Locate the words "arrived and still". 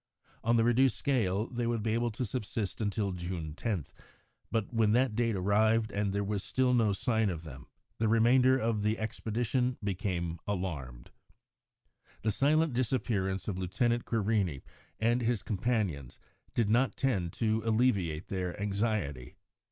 5.35-6.13